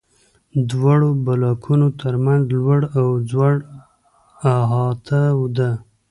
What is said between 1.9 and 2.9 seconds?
تر منځ لوړ